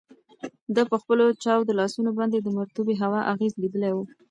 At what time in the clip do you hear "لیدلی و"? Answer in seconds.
3.61-3.97